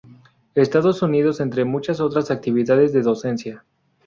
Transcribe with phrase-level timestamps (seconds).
[0.55, 3.63] Estados Unidos entre muchas otras actividades de docencia.